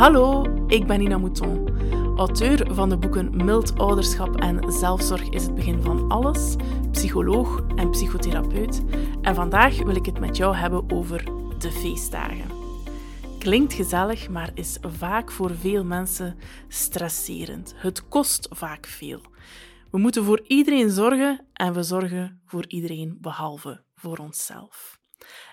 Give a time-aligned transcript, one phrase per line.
[0.00, 1.68] Hallo, ik ben Nina Mouton,
[2.16, 6.56] auteur van de boeken Mild ouderschap en Zelfzorg is het begin van alles,
[6.90, 8.82] psycholoog en psychotherapeut.
[9.22, 11.24] En vandaag wil ik het met jou hebben over
[11.58, 12.50] de feestdagen.
[13.38, 16.36] Klinkt gezellig, maar is vaak voor veel mensen
[16.68, 17.74] stresserend.
[17.76, 19.20] Het kost vaak veel.
[19.90, 24.99] We moeten voor iedereen zorgen en we zorgen voor iedereen behalve voor onszelf.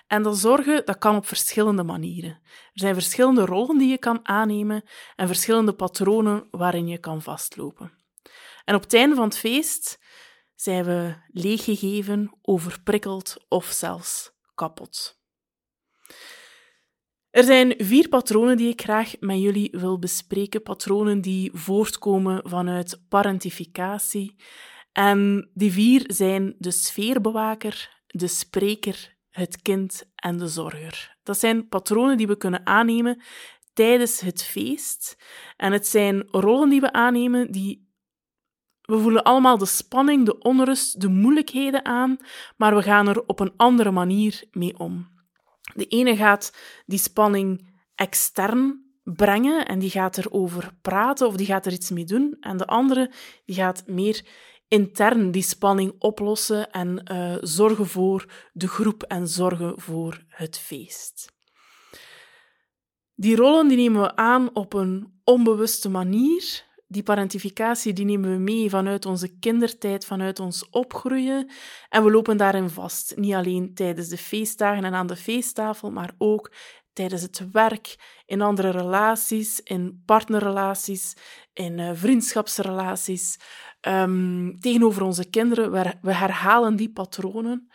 [0.06, 2.40] En dat zorgen dat kan op verschillende manieren.
[2.52, 4.82] Er zijn verschillende rollen die je kan aannemen
[5.16, 7.92] en verschillende patronen waarin je kan vastlopen.
[8.64, 9.98] En op het einde van het feest
[10.54, 15.20] zijn we leeggegeven, overprikkeld of zelfs kapot.
[17.30, 20.62] Er zijn vier patronen die ik graag met jullie wil bespreken.
[20.62, 24.36] Patronen die voortkomen vanuit parentificatie.
[24.92, 31.16] En die vier zijn de sfeerbewaker, de spreker, het kind en de zorger.
[31.22, 33.22] Dat zijn patronen die we kunnen aannemen
[33.72, 35.16] tijdens het feest.
[35.56, 37.86] En het zijn rollen die we aannemen die.
[38.80, 42.16] We voelen allemaal de spanning, de onrust, de moeilijkheden aan,
[42.56, 45.08] maar we gaan er op een andere manier mee om.
[45.74, 51.66] De ene gaat die spanning extern brengen en die gaat erover praten of die gaat
[51.66, 52.36] er iets mee doen.
[52.40, 53.12] En de andere
[53.44, 54.26] die gaat meer
[54.68, 61.36] intern die spanning oplossen en uh, zorgen voor de groep en zorgen voor het feest.
[63.14, 66.66] Die rollen die nemen we aan op een onbewuste manier.
[66.86, 71.50] Die parentificatie die nemen we mee vanuit onze kindertijd, vanuit ons opgroeien.
[71.88, 73.16] En we lopen daarin vast.
[73.16, 76.52] Niet alleen tijdens de feestdagen en aan de feesttafel, maar ook
[76.98, 77.96] tijdens het werk,
[78.26, 81.16] in andere relaties, in partnerrelaties,
[81.52, 83.38] in uh, vriendschapsrelaties.
[83.80, 85.70] Um, tegenover onze kinderen,
[86.02, 87.70] we herhalen die patronen.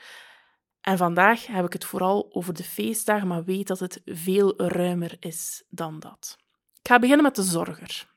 [0.81, 5.15] En vandaag heb ik het vooral over de feestdagen, maar weet dat het veel ruimer
[5.19, 6.37] is dan dat.
[6.81, 8.11] Ik ga beginnen met de zorger.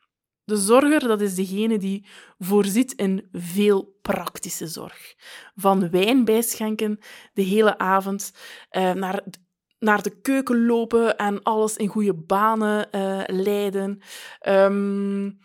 [0.44, 2.06] De zorger dat is degene die
[2.38, 5.14] voorziet in veel praktische zorg.
[5.54, 6.98] Van wijn bijschenken
[7.32, 8.32] de hele avond,
[8.70, 9.22] uh, naar,
[9.78, 14.00] naar de keuken lopen en alles in goede banen uh, leiden.
[14.48, 15.38] Um,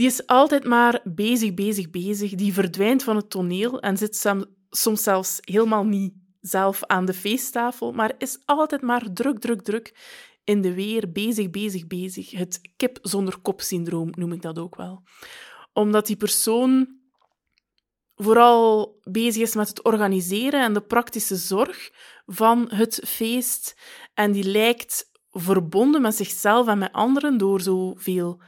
[0.00, 2.34] die is altijd maar bezig, bezig, bezig.
[2.34, 4.26] Die verdwijnt van het toneel en zit
[4.70, 9.94] soms zelfs helemaal niet zelf aan de feesttafel, maar is altijd maar druk, druk, druk
[10.44, 12.30] in de weer, bezig, bezig, bezig.
[12.30, 15.02] Het kip zonder kop-syndroom noem ik dat ook wel.
[15.72, 16.88] Omdat die persoon
[18.14, 21.90] vooral bezig is met het organiseren en de praktische zorg
[22.26, 23.80] van het feest.
[24.14, 28.40] En die lijkt verbonden met zichzelf en met anderen door zoveel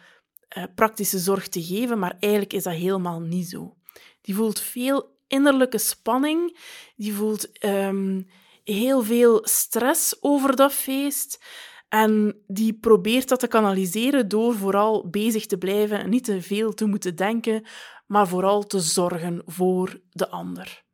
[0.57, 3.77] uh, praktische zorg te geven, maar eigenlijk is dat helemaal niet zo.
[4.21, 6.59] Die voelt veel innerlijke spanning,
[6.97, 8.27] die voelt um,
[8.65, 11.45] heel veel stress over dat feest.
[11.89, 16.73] En die probeert dat te kanaliseren door vooral bezig te blijven en niet te veel
[16.75, 17.67] te moeten denken,
[18.07, 20.85] maar vooral te zorgen voor de ander.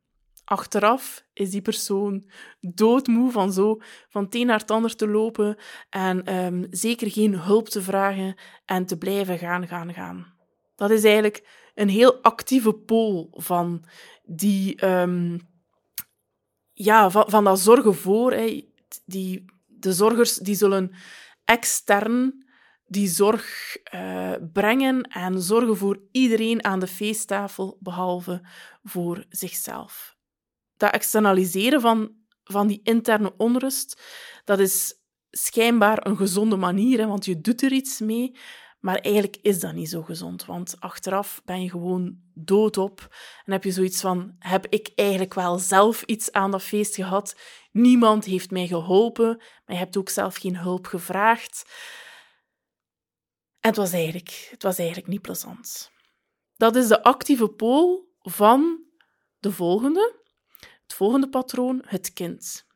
[0.49, 2.29] Achteraf is die persoon
[2.59, 5.57] doodmoe van zo van het een naar het ander te lopen
[5.89, 10.33] en um, zeker geen hulp te vragen en te blijven gaan, gaan, gaan.
[10.75, 13.85] Dat is eigenlijk een heel actieve pool van
[14.23, 15.39] die, um,
[16.73, 18.31] ja, van, dat zorgen voor.
[18.31, 18.71] Hè.
[19.05, 20.91] Die, de zorgers die zullen
[21.43, 22.45] extern
[22.85, 28.47] die zorg uh, brengen en zorgen voor iedereen aan de feesttafel, behalve
[28.83, 30.17] voor zichzelf
[30.79, 32.11] dat externaliseren van,
[32.43, 34.01] van die interne onrust,
[34.43, 34.93] dat is
[35.29, 38.37] schijnbaar een gezonde manier, hè, want je doet er iets mee.
[38.79, 43.63] Maar eigenlijk is dat niet zo gezond, want achteraf ben je gewoon doodop en heb
[43.63, 47.39] je zoiets van: heb ik eigenlijk wel zelf iets aan dat feest gehad?
[47.71, 51.63] Niemand heeft mij geholpen, maar je hebt ook zelf geen hulp gevraagd.
[53.59, 55.91] En het was eigenlijk, het was eigenlijk niet plezant.
[56.55, 58.83] Dat is de actieve pool van
[59.39, 60.19] de volgende,
[60.89, 62.67] het volgende patroon, het kind.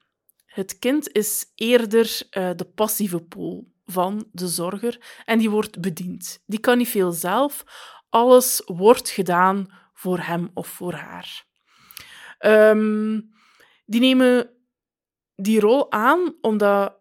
[0.45, 6.43] Het kind is eerder uh, de passieve pool van de zorger en die wordt bediend.
[6.45, 7.63] Die kan niet veel zelf.
[8.09, 11.45] Alles wordt gedaan voor hem of voor haar.
[12.39, 13.33] Um,
[13.85, 14.49] die nemen
[15.35, 16.99] die rol aan omdat,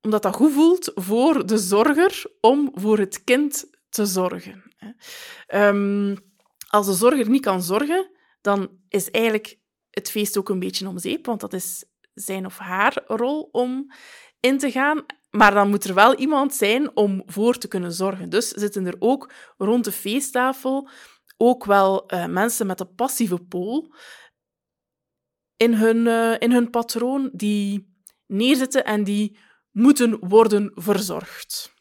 [0.00, 4.72] omdat dat goed voelt voor de zorger om voor het kind te zorgen.
[5.54, 6.16] Um,
[6.68, 8.10] als de zorger niet kan zorgen,
[8.40, 9.58] dan is eigenlijk
[9.98, 11.84] het feest ook een beetje om zeep, want dat is
[12.14, 13.92] zijn of haar rol om
[14.40, 15.04] in te gaan.
[15.30, 18.28] Maar dan moet er wel iemand zijn om voor te kunnen zorgen.
[18.28, 20.88] Dus zitten er ook rond de feesttafel
[21.36, 23.94] ook wel uh, mensen met een passieve pool
[25.56, 27.96] in hun, uh, in hun patroon die
[28.26, 29.38] neerzitten en die
[29.70, 31.76] moeten worden verzorgd.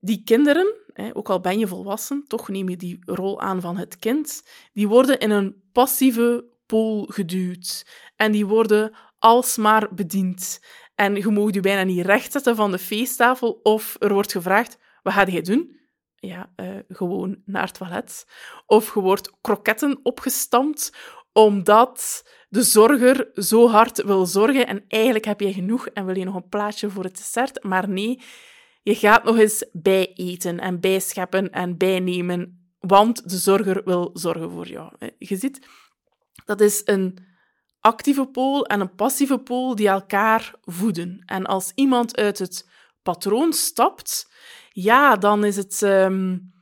[0.00, 0.74] die kinderen,
[1.12, 4.88] ook al ben je volwassen, toch neem je die rol aan van het kind, die
[4.88, 7.86] worden in een passieve pool geduwd.
[8.16, 10.60] En die worden alsmaar bediend.
[10.94, 15.12] En je mag je bijna niet rechtzetten van de feesttafel of er wordt gevraagd, wat
[15.12, 15.82] ga je doen?
[16.14, 18.26] Ja, uh, gewoon naar het toilet.
[18.66, 20.92] Of je wordt kroketten opgestampt
[21.32, 26.24] omdat de zorger zo hard wil zorgen en eigenlijk heb je genoeg en wil je
[26.24, 27.62] nog een plaatje voor het dessert.
[27.62, 28.20] Maar nee,
[28.82, 34.66] je gaat nog eens bijeten en bijscheppen en bijnemen, want de zorger wil zorgen voor
[34.66, 34.92] jou.
[35.18, 35.66] Je ziet,
[36.44, 37.18] dat is een
[37.80, 41.22] actieve pool en een passieve pool die elkaar voeden.
[41.26, 42.68] En als iemand uit het
[43.02, 44.32] patroon stapt,
[44.72, 45.80] ja, dan is het...
[45.82, 46.52] Um,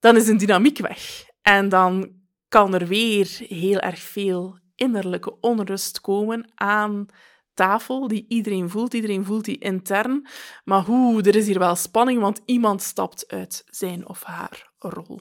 [0.00, 1.24] dan is een dynamiek weg.
[1.42, 2.12] En dan
[2.48, 7.06] kan er weer heel erg veel innerlijke onrust komen aan
[7.54, 8.94] tafel, die iedereen voelt.
[8.94, 10.26] Iedereen voelt die intern.
[10.64, 15.20] Maar hoe, er is hier wel spanning, want iemand stapt uit zijn of haar rol.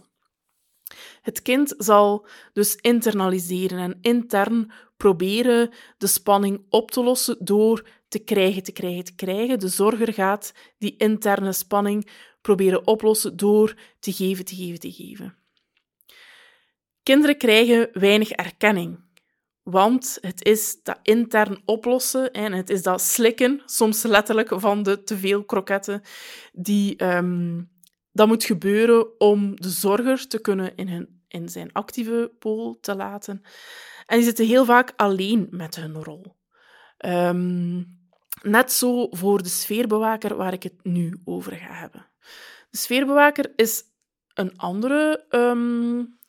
[1.27, 8.19] Het kind zal dus internaliseren en intern proberen de spanning op te lossen door te
[8.19, 9.59] krijgen, te krijgen, te krijgen.
[9.59, 12.09] De zorger gaat die interne spanning
[12.41, 15.35] proberen oplossen door te geven, te geven, te geven.
[17.03, 18.99] Kinderen krijgen weinig erkenning.
[19.63, 25.03] Want het is dat intern oplossen en het is dat slikken, soms letterlijk van de
[25.03, 26.01] te veel kroketten,
[26.53, 27.69] die, um,
[28.11, 32.95] dat moet gebeuren om de zorger te kunnen in, hun, in zijn actieve pool te
[32.95, 33.41] laten.
[34.05, 36.35] En die zitten heel vaak alleen met hun rol.
[37.05, 37.99] Um,
[38.41, 42.09] net zo voor de sfeerbewaker waar ik het nu over ga hebben.
[42.69, 43.83] De sfeerbewaker is
[44.33, 46.19] een andere um,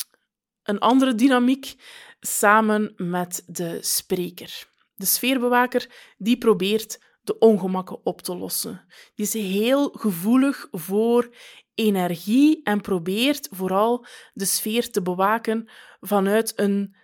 [0.63, 1.75] een andere dynamiek
[2.21, 4.69] samen met de spreker.
[4.95, 8.85] De sfeerbewaker die probeert de ongemakken op te lossen.
[9.15, 11.35] Die is heel gevoelig voor
[11.79, 15.69] energie en probeert vooral de sfeer te bewaken
[16.01, 16.97] vanuit een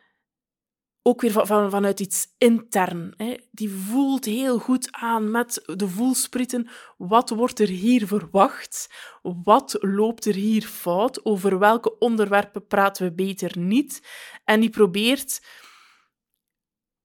[1.07, 3.15] ook weer van, vanuit iets intern.
[3.17, 3.35] Hè.
[3.51, 6.69] Die voelt heel goed aan met de voelspritten.
[6.97, 8.95] Wat wordt er hier verwacht?
[9.23, 11.25] Wat loopt er hier fout?
[11.25, 14.09] Over welke onderwerpen praten we beter niet?
[14.45, 15.41] En die probeert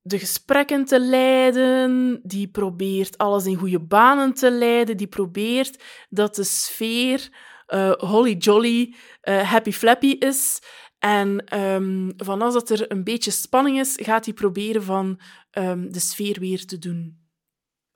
[0.02, 6.36] de gesprekken te leiden, die probeert alles in goede banen te leiden, die probeert dat
[6.36, 7.30] de sfeer
[7.74, 10.62] uh, holly jolly, uh, happy flappy is.
[11.00, 15.20] En um, van als dat er een beetje spanning is, gaat hij proberen van
[15.52, 17.28] um, de sfeer weer te doen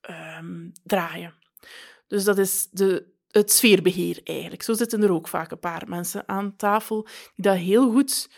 [0.10, 1.34] um, draaien.
[2.08, 4.64] Dus dat is de, het sfeerbeheer eigenlijk.
[4.64, 8.30] Zo zitten er ook vaak een paar mensen aan tafel die dat heel goed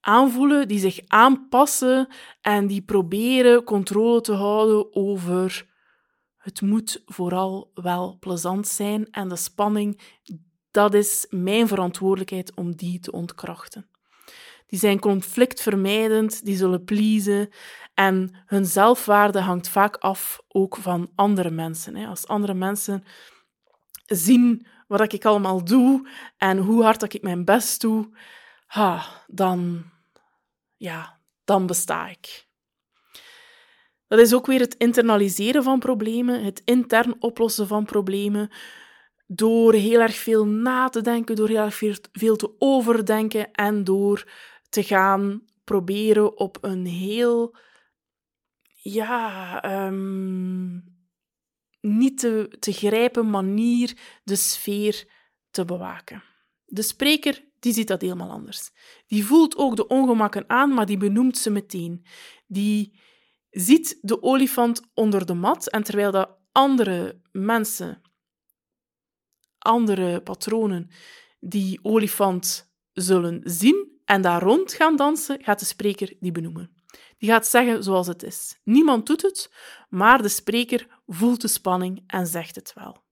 [0.00, 2.08] aanvoelen, die zich aanpassen
[2.40, 5.72] en die proberen controle te houden over
[6.36, 10.00] het moet vooral wel plezant zijn en de spanning
[10.74, 13.88] dat is mijn verantwoordelijkheid om die te ontkrachten.
[14.66, 17.48] Die zijn conflictvermijdend, die zullen pleasen
[17.94, 22.06] en hun zelfwaarde hangt vaak af ook van andere mensen.
[22.06, 23.04] Als andere mensen
[24.06, 28.16] zien wat ik allemaal doe en hoe hard ik mijn best doe,
[28.66, 29.84] ha, dan,
[30.76, 32.46] ja, dan besta ik.
[34.06, 38.50] Dat is ook weer het internaliseren van problemen, het intern oplossen van problemen,
[39.34, 41.80] door heel erg veel na te denken, door heel erg
[42.12, 44.30] veel te overdenken en door
[44.68, 47.56] te gaan proberen op een heel,
[48.82, 50.84] ja, um,
[51.80, 55.08] niet te, te grijpen manier de sfeer
[55.50, 56.22] te bewaken.
[56.64, 58.70] De spreker die ziet dat helemaal anders.
[59.06, 62.06] Die voelt ook de ongemakken aan, maar die benoemt ze meteen.
[62.46, 63.00] Die
[63.50, 68.02] ziet de olifant onder de mat en terwijl dat andere mensen
[69.64, 70.90] andere patronen
[71.40, 76.74] die olifant zullen zien en daar rond gaan dansen, gaat de spreker die benoemen.
[77.18, 78.60] Die gaat zeggen zoals het is.
[78.64, 79.52] Niemand doet het,
[79.88, 83.02] maar de spreker voelt de spanning en zegt het wel.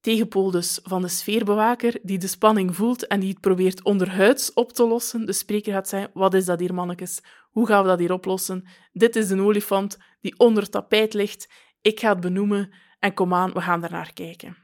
[0.00, 4.72] Tegenpool dus van de sfeerbewaker die de spanning voelt en die het probeert onderhuids op
[4.72, 5.26] te lossen.
[5.26, 7.20] De spreker gaat zeggen, wat is dat hier mannetjes?
[7.50, 8.68] Hoe gaan we dat hier oplossen?
[8.92, 11.48] Dit is een olifant die onder het tapijt ligt.
[11.80, 14.56] Ik ga het benoemen en kom aan, we gaan naar kijken.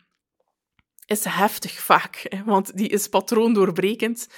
[1.07, 4.29] Is heftig vaak, want die is patroondoorbrekend.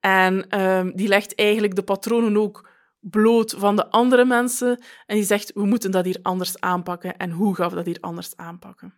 [0.00, 2.70] En um, die legt eigenlijk de patronen ook
[3.00, 4.82] bloot van de andere mensen.
[5.06, 7.16] En die zegt, we moeten dat hier anders aanpakken.
[7.16, 8.94] En hoe gaan we dat hier anders aanpakken?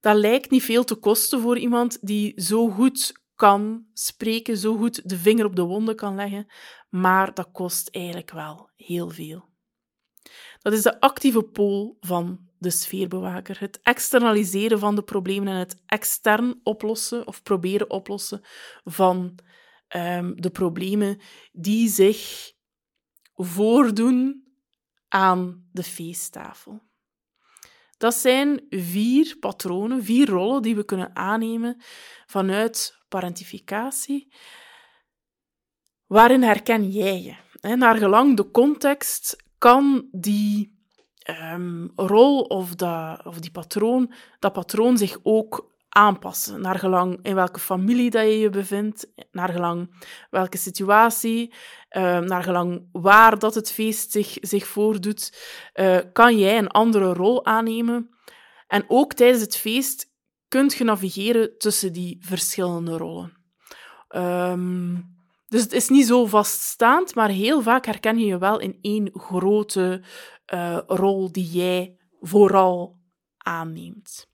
[0.00, 5.08] Dat lijkt niet veel te kosten voor iemand die zo goed kan spreken, zo goed
[5.08, 6.46] de vinger op de wonden kan leggen,
[6.88, 9.48] maar dat kost eigenlijk wel heel veel.
[10.58, 13.60] Dat is de actieve pool van de sfeerbewaker.
[13.60, 18.40] Het externaliseren van de problemen en het extern oplossen of proberen oplossen
[18.84, 19.38] van
[19.96, 21.18] um, de problemen
[21.52, 22.52] die zich
[23.34, 24.46] voordoen
[25.08, 26.86] aan de feesttafel.
[27.96, 31.82] Dat zijn vier patronen, vier rollen die we kunnen aannemen
[32.26, 34.34] vanuit parentificatie.
[36.06, 37.36] Waarin herken jij je?
[37.76, 40.77] Naar gelang de context kan die
[41.30, 47.34] um, rol of, dat, of die patroon, dat patroon zich ook aanpassen, naar gelang in
[47.34, 51.54] welke familie dat je je bevindt, naar gelang welke situatie,
[51.96, 55.38] uh, naar gelang waar dat het feest zich, zich voordoet,
[55.74, 58.10] uh, kan jij een andere rol aannemen.
[58.66, 60.06] En ook tijdens het feest
[60.48, 63.36] kunt je navigeren tussen die verschillende rollen.
[64.16, 65.16] Um,
[65.48, 69.10] dus het is niet zo vaststaand, maar heel vaak herken je je wel in één
[69.12, 70.02] grote
[70.54, 72.98] uh, rol die jij vooral
[73.36, 74.30] aanneemt.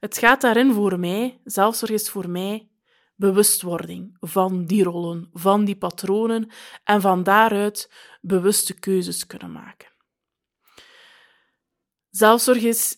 [0.00, 2.68] Het gaat daarin voor mij, zelfzorg is voor mij
[3.16, 6.50] bewustwording van die rollen, van die patronen
[6.84, 9.88] en van daaruit bewuste keuzes kunnen maken.
[12.10, 12.96] Zelfzorg is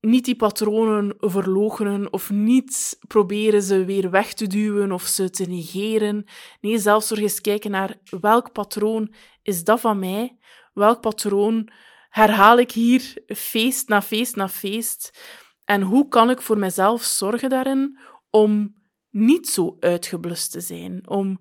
[0.00, 5.44] niet die patronen verloochenen of niet proberen ze weer weg te duwen of ze te
[5.44, 6.24] negeren.
[6.60, 10.38] Nee, zelfzorg is kijken naar welk patroon is dat van mij,
[10.76, 11.68] welk patroon
[12.08, 15.18] herhaal ik hier feest na feest na feest?
[15.64, 17.98] En hoe kan ik voor mezelf zorgen daarin
[18.30, 18.74] om
[19.10, 21.38] niet zo uitgeblust te zijn, om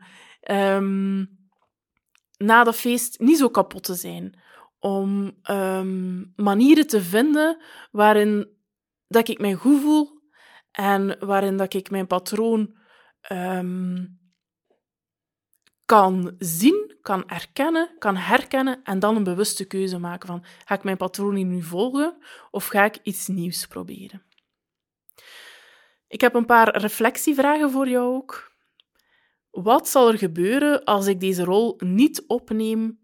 [0.52, 1.38] um,
[2.38, 4.40] na dat feest niet zo kapot te zijn,
[4.80, 7.62] om um, manieren te vinden
[7.92, 8.48] waarin
[9.08, 10.22] dat ik mij goed voel
[10.72, 12.78] en waarin dat ik mijn patroon
[13.32, 14.20] um,
[15.86, 20.84] kan zien, kan erkennen, kan herkennen en dan een bewuste keuze maken van ga ik
[20.84, 22.18] mijn patroon nu volgen
[22.52, 24.24] of ga ik iets nieuws proberen.
[26.08, 28.52] Ik heb een paar reflectievragen voor jou ook.
[29.50, 33.00] Wat zal er gebeuren als ik deze rol niet opneem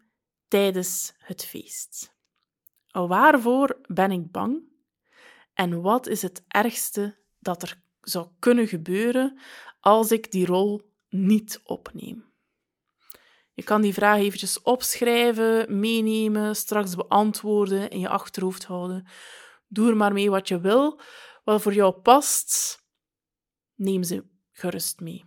[0.48, 2.16] tijdens het feest?
[2.92, 4.62] Waarvoor ben ik bang?
[5.54, 9.40] En wat is het ergste dat er zou kunnen gebeuren
[9.80, 12.31] als ik die rol niet opneem?
[13.62, 19.08] Je kan die vraag eventjes opschrijven, meenemen, straks beantwoorden, in je achterhoofd houden.
[19.68, 21.00] Doe er maar mee wat je wil.
[21.44, 22.80] Wat voor jou past,
[23.76, 25.26] neem ze gerust mee.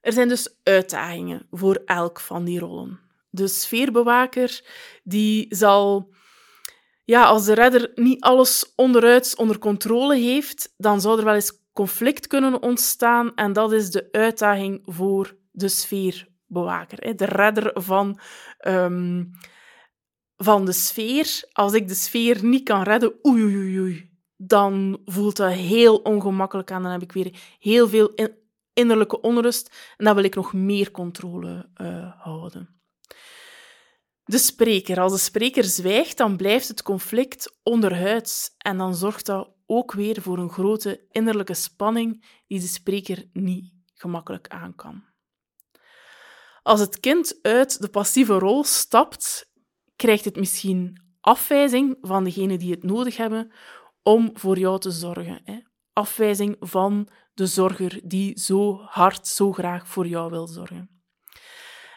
[0.00, 3.00] Er zijn dus uitdagingen voor elk van die rollen.
[3.30, 4.64] De sfeerbewaker
[5.04, 6.14] die zal
[7.04, 11.62] ja, als de redder niet alles onderuit onder controle heeft, dan zou er wel eens
[11.72, 13.34] conflict kunnen ontstaan.
[13.34, 15.68] En dat is de uitdaging voor de
[16.46, 17.16] sfeerbewaker.
[17.16, 18.18] De redder van,
[18.66, 19.30] um,
[20.36, 21.48] van de sfeer.
[21.52, 26.70] Als ik de sfeer niet kan redden, oei, oei, oei, dan voelt dat heel ongemakkelijk
[26.70, 26.82] aan.
[26.82, 28.14] Dan heb ik weer heel veel
[28.72, 32.74] innerlijke onrust en dan wil ik nog meer controle uh, houden.
[34.24, 35.00] De spreker.
[35.00, 40.22] Als de spreker zwijgt, dan blijft het conflict onderhuids en dan zorgt dat ook weer
[40.22, 45.04] voor een grote innerlijke spanning die de spreker niet gemakkelijk aan kan.
[46.66, 49.50] Als het kind uit de passieve rol stapt,
[49.96, 53.52] krijgt het misschien afwijzing van degenen die het nodig hebben
[54.02, 55.64] om voor jou te zorgen.
[55.92, 61.02] Afwijzing van de zorger die zo hard, zo graag voor jou wil zorgen.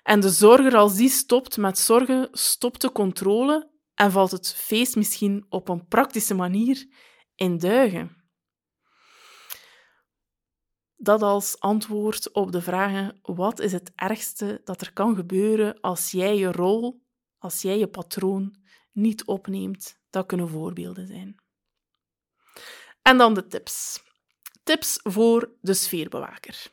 [0.04, 4.96] En de zorger, als die stopt met zorgen, stopt de controle en valt het feest
[4.96, 6.88] misschien op een praktische manier
[7.36, 8.19] in duigen.
[11.02, 16.12] Dat als antwoord op de vragen: wat is het ergste dat er kan gebeuren als
[16.12, 17.02] jij je rol,
[17.38, 18.56] als jij je patroon
[18.92, 20.00] niet opneemt?
[20.10, 21.36] Dat kunnen voorbeelden zijn.
[23.02, 24.04] En dan de tips.
[24.64, 26.72] Tips voor de sfeerbewaker.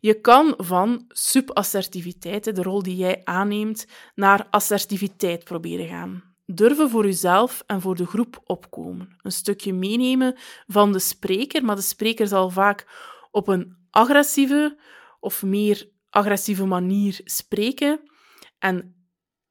[0.00, 6.34] Je kan van subassertiviteit, de rol die jij aanneemt, naar assertiviteit proberen gaan.
[6.46, 9.16] Durven voor jezelf en voor de groep opkomen.
[9.22, 12.86] Een stukje meenemen van de spreker, maar de spreker zal vaak
[13.30, 14.78] op een agressieve
[15.20, 18.00] of meer agressieve manier spreken.
[18.58, 18.94] En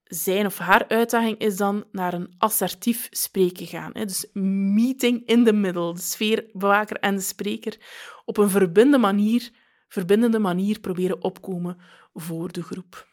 [0.04, 3.92] zijn of haar uitdaging is dan naar een assertief spreken gaan.
[3.92, 4.30] Dus
[4.74, 7.78] meeting in the middle, de sfeerbewaker en de spreker,
[8.26, 9.52] op een verbindende manier
[9.90, 11.78] verbindende manier proberen opkomen
[12.14, 13.08] voor de groep.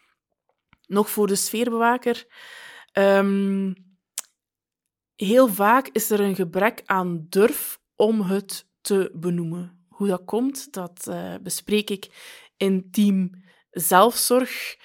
[0.87, 2.27] Nog voor de sfeerbewaker.
[2.93, 3.75] Um,
[5.15, 9.76] heel vaak is er een gebrek aan durf om het te benoemen.
[9.97, 12.09] Hoe dat komt, dat uh, bespreek ik
[12.57, 13.31] in team
[13.71, 14.77] zelfzorg.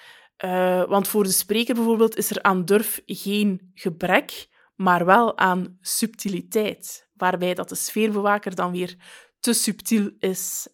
[0.44, 5.78] Uh, want voor de spreker bijvoorbeeld is er aan durf geen gebrek, maar wel aan
[5.80, 8.96] subtiliteit, waarbij dat de sfeerbewaker dan weer
[9.40, 10.68] te subtiel is.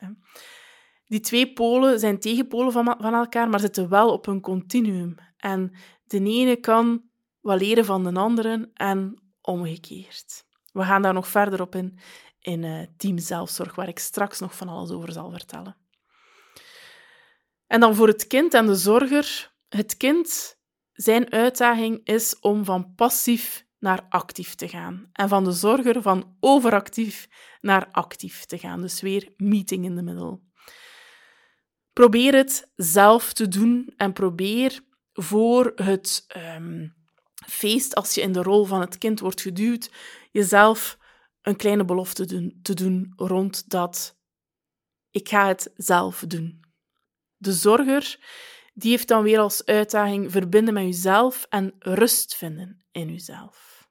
[1.07, 5.15] Die twee polen zijn tegenpolen van, van elkaar, maar zitten wel op een continuum.
[5.37, 5.73] En
[6.05, 7.03] de ene kan
[7.41, 10.47] wat leren van de andere en omgekeerd.
[10.79, 11.99] We gaan daar nog verder op in
[12.41, 15.77] in uh, Team Zelfzorg, waar ik straks nog van alles over zal vertellen.
[17.67, 19.53] En dan voor het kind en de zorger.
[19.69, 20.59] Het kind,
[20.93, 25.09] zijn uitdaging is om van passief naar actief te gaan.
[25.13, 27.29] En van de zorger van overactief
[27.61, 28.81] naar actief te gaan.
[28.81, 30.43] Dus weer meeting in de middel.
[31.93, 34.81] Probeer het zelf te doen en probeer
[35.13, 36.98] voor het um,
[37.51, 39.91] feest, als je in de rol van het kind wordt geduwd,
[40.31, 40.99] jezelf
[41.43, 44.17] een kleine belofte doen, te doen rond dat
[45.11, 46.61] ik ga het zelf doen.
[47.37, 48.19] De zorger
[48.75, 53.89] die heeft dan weer als uitdaging verbinden met jezelf en rust vinden in jezelf.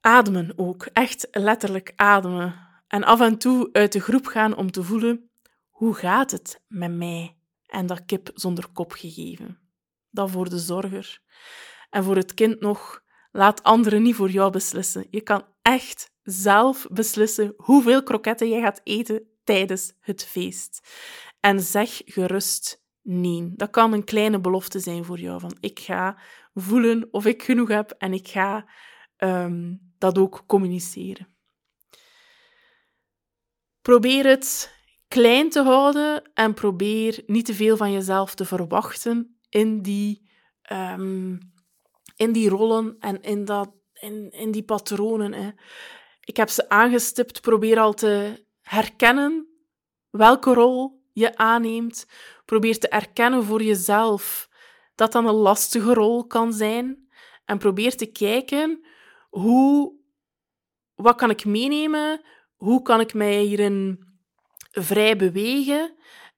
[0.00, 2.68] Ademen ook, echt letterlijk ademen.
[2.88, 5.30] En af en toe uit de groep gaan om te voelen
[5.70, 9.63] hoe gaat het met mij en dat kip zonder kop gegeven.
[10.14, 11.20] Dat voor de zorger.
[11.90, 13.02] En voor het kind nog,
[13.32, 15.06] laat anderen niet voor jou beslissen.
[15.10, 20.88] Je kan echt zelf beslissen hoeveel kroketten je gaat eten tijdens het feest.
[21.40, 23.52] En zeg gerust nee.
[23.56, 25.40] Dat kan een kleine belofte zijn voor jou.
[25.40, 26.18] Van ik ga
[26.54, 28.68] voelen of ik genoeg heb en ik ga
[29.18, 31.28] um, dat ook communiceren.
[33.82, 34.74] Probeer het
[35.08, 40.30] klein te houden en probeer niet te veel van jezelf te verwachten in die,
[40.72, 41.38] um,
[42.16, 45.32] in die rollen en in, dat, in, in die patronen.
[45.32, 45.50] Hè.
[46.24, 47.40] Ik heb ze aangestipt.
[47.40, 49.48] Probeer al te herkennen
[50.10, 52.06] welke rol je aanneemt.
[52.44, 54.48] Probeer te erkennen voor jezelf
[54.94, 57.08] dat dat een lastige rol kan zijn.
[57.44, 58.84] En probeer te kijken
[59.28, 59.94] hoe,
[60.94, 62.24] wat kan ik meenemen?
[62.56, 64.04] Hoe kan ik mij hierin
[64.70, 65.94] vrij bewegen?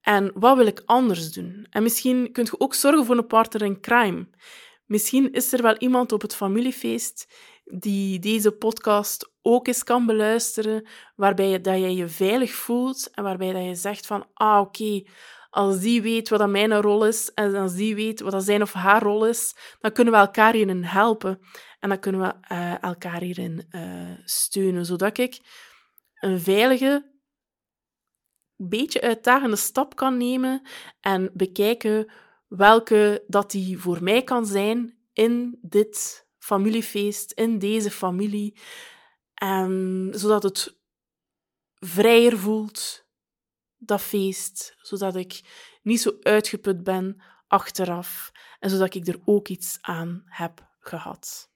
[0.07, 1.67] En wat wil ik anders doen?
[1.71, 4.29] En misschien kunt je ook zorgen voor een partner in crime.
[4.85, 10.87] Misschien is er wel iemand op het familiefeest die deze podcast ook eens kan beluisteren,
[11.17, 15.03] waarbij je, dat je je veilig voelt en waarbij dat je zegt van, ah oké,
[15.51, 18.63] als die weet wat dat mijn rol is en als die weet wat dat zijn
[18.63, 21.41] of haar rol is, dan kunnen we elkaar hierin helpen
[21.81, 25.41] en dan kunnen we uh, elkaar hierin uh, steunen, zodat ik
[26.21, 27.16] een veilige,
[28.57, 30.63] beetje uitdagende stap kan nemen
[31.01, 32.11] en bekijken
[32.49, 38.59] welke dat die voor mij kan zijn in dit familiefeest, in deze familie.
[39.43, 40.79] Um, zodat het
[41.75, 43.07] vrijer voelt,
[43.77, 44.77] dat feest.
[44.79, 45.41] Zodat ik
[45.83, 48.33] niet zo uitgeput ben achteraf.
[48.59, 51.51] En zodat ik er ook iets aan heb gehad.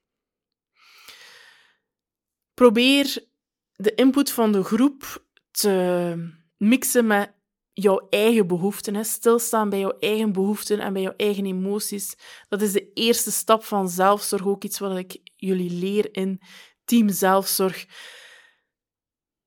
[2.53, 3.25] Probeer
[3.73, 7.33] de input van de groep te mixen met
[7.73, 9.05] jouw eigen behoeften.
[9.05, 12.15] Stilstaan bij jouw eigen behoeften en bij jouw eigen emoties.
[12.49, 14.47] Dat is de eerste stap van zelfzorg.
[14.47, 16.41] Ook iets wat ik jullie leer in
[16.85, 17.85] Team Zelfzorg.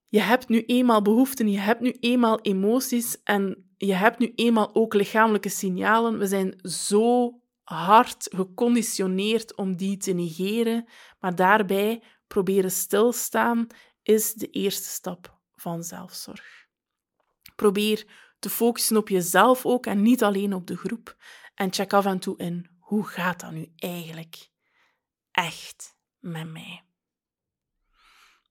[0.09, 4.75] Je hebt nu eenmaal behoeften, je hebt nu eenmaal emoties en je hebt nu eenmaal
[4.75, 6.19] ook lichamelijke signalen.
[6.19, 13.67] We zijn zo hard geconditioneerd om die te negeren, maar daarbij proberen stilstaan
[14.03, 16.64] is de eerste stap van zelfzorg.
[17.55, 18.07] Probeer
[18.39, 21.17] te focussen op jezelf ook en niet alleen op de groep.
[21.55, 24.49] En check af en toe in, hoe gaat dat nu eigenlijk
[25.31, 26.83] echt met mij?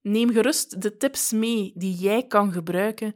[0.02, 3.14] Neem gerust de tips mee die jij kan gebruiken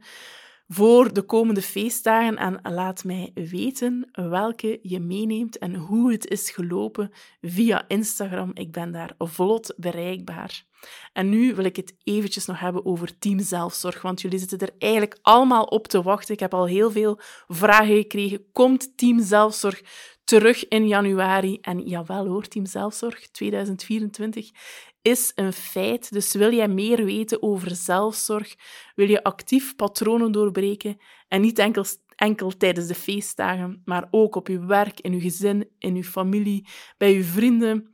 [0.71, 6.51] voor de komende feestdagen en laat mij weten welke je meeneemt en hoe het is
[6.51, 8.51] gelopen via Instagram.
[8.53, 10.63] Ik ben daar vlot bereikbaar.
[11.13, 14.73] En nu wil ik het eventjes nog hebben over Team Zelfzorg, want jullie zitten er
[14.77, 16.33] eigenlijk allemaal op te wachten.
[16.33, 18.51] Ik heb al heel veel vragen gekregen.
[18.51, 19.81] Komt Team Zelfzorg
[20.23, 21.57] terug in januari?
[21.61, 24.51] En jawel hoor, Team Zelfzorg 2024
[25.01, 26.11] is een feit.
[26.11, 28.55] Dus wil jij meer weten over zelfzorg,
[28.95, 31.85] wil je actief patronen doorbreken en niet enkel,
[32.15, 36.67] enkel tijdens de feestdagen, maar ook op je werk, in je gezin, in je familie,
[36.97, 37.93] bij je vrienden,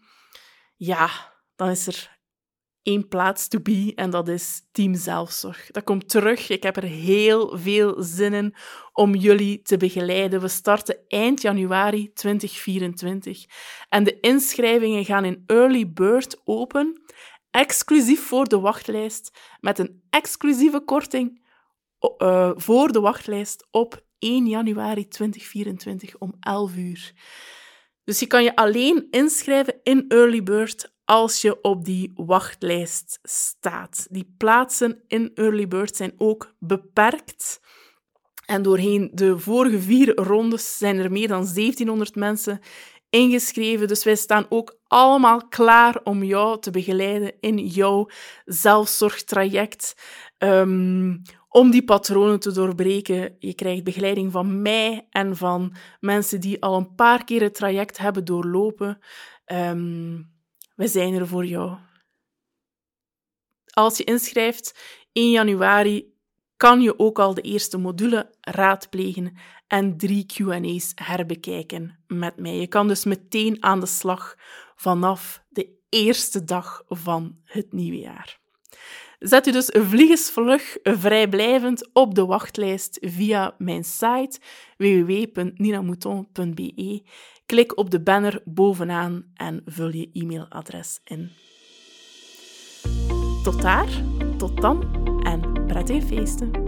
[0.76, 2.15] ja, dan is er
[2.86, 5.72] één plaats to be en dat is Team Zelfzorg.
[5.72, 6.50] Dat komt terug.
[6.50, 8.56] Ik heb er heel veel zin in
[8.94, 10.42] om jullie te begeleiden.
[10.42, 13.46] We starten eind januari 2024
[13.90, 17.02] en de inschrijvingen gaan in Early Bird open,
[17.52, 21.42] exclusief voor de wachtlijst, met een exclusieve korting
[22.18, 27.14] uh, voor de wachtlijst op 1 januari 2024 om 11 uur.
[28.04, 34.08] Dus je kan je alleen inschrijven in Early Bird als je op die wachtlijst staat.
[34.10, 37.62] Die plaatsen in Early Bird zijn ook beperkt.
[38.46, 42.60] En doorheen de vorige vier rondes zijn er meer dan 1700 mensen
[43.10, 43.88] ingeschreven.
[43.88, 48.10] Dus wij staan ook allemaal klaar om jou te begeleiden in jouw
[48.46, 49.96] zelfzorgtraject.
[50.38, 53.36] Um, om die patronen te doorbreken.
[53.40, 57.98] Je krijgt begeleiding van mij en van mensen die al een paar keer het traject
[57.98, 59.00] hebben doorlopen.
[59.46, 60.35] Um,
[60.76, 61.78] we zijn er voor jou.
[63.66, 64.80] Als je inschrijft
[65.12, 66.14] in januari,
[66.58, 72.56] kan je ook al de eerste module raadplegen en drie QA's herbekijken met mij.
[72.56, 74.36] Je kan dus meteen aan de slag
[74.76, 78.40] vanaf de eerste dag van het nieuwe jaar.
[79.20, 84.40] Zet u dus vliegensvlug vrijblijvend op de wachtlijst via mijn site
[84.78, 87.04] www.ninamouton.be.
[87.46, 91.32] Klik op de banner bovenaan en vul je e-mailadres in.
[93.44, 94.04] Tot daar,
[94.38, 94.84] tot dan
[95.24, 96.65] en prettige feesten!